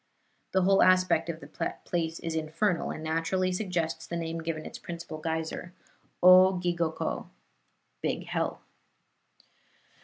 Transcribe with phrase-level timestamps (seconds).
[0.53, 4.79] The whole aspect of the place is infernal, and naturally suggests the name given its
[4.79, 5.73] principal geyser,
[6.23, 7.27] O gigoko
[8.01, 8.61] (Big Hell).